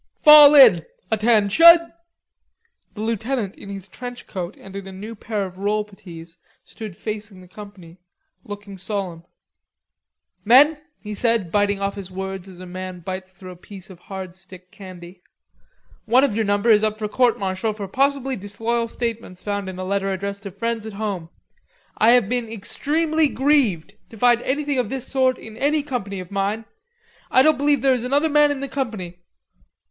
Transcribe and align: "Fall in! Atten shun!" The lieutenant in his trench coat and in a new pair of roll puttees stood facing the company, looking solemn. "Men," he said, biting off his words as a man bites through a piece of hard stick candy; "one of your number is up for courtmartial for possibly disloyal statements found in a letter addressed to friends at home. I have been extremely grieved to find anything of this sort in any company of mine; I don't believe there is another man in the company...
"Fall 0.19 0.55
in! 0.55 0.83
Atten 1.11 1.47
shun!" 1.49 1.93
The 2.95 3.01
lieutenant 3.01 3.53
in 3.53 3.69
his 3.69 3.87
trench 3.87 4.25
coat 4.25 4.57
and 4.57 4.75
in 4.75 4.87
a 4.87 4.91
new 4.91 5.13
pair 5.13 5.45
of 5.45 5.59
roll 5.59 5.85
puttees 5.85 6.39
stood 6.63 6.95
facing 6.97 7.39
the 7.39 7.47
company, 7.47 7.99
looking 8.43 8.79
solemn. 8.79 9.25
"Men," 10.43 10.75
he 11.03 11.13
said, 11.13 11.51
biting 11.51 11.79
off 11.79 11.93
his 11.93 12.09
words 12.09 12.49
as 12.49 12.59
a 12.59 12.65
man 12.65 13.01
bites 13.01 13.31
through 13.31 13.51
a 13.51 13.55
piece 13.55 13.91
of 13.91 13.99
hard 13.99 14.35
stick 14.35 14.71
candy; 14.71 15.21
"one 16.05 16.23
of 16.23 16.35
your 16.35 16.45
number 16.45 16.71
is 16.71 16.83
up 16.83 16.97
for 16.97 17.07
courtmartial 17.07 17.73
for 17.77 17.87
possibly 17.87 18.35
disloyal 18.35 18.87
statements 18.87 19.43
found 19.43 19.69
in 19.69 19.77
a 19.77 19.85
letter 19.85 20.11
addressed 20.11 20.41
to 20.41 20.49
friends 20.49 20.87
at 20.87 20.93
home. 20.93 21.29
I 21.95 22.13
have 22.13 22.27
been 22.27 22.49
extremely 22.51 23.27
grieved 23.27 23.93
to 24.09 24.17
find 24.17 24.41
anything 24.41 24.79
of 24.79 24.89
this 24.89 25.05
sort 25.07 25.37
in 25.37 25.55
any 25.57 25.83
company 25.83 26.19
of 26.19 26.31
mine; 26.31 26.65
I 27.29 27.43
don't 27.43 27.59
believe 27.59 27.83
there 27.83 27.93
is 27.93 28.03
another 28.03 28.29
man 28.29 28.49
in 28.49 28.61
the 28.61 28.67
company... 28.67 29.19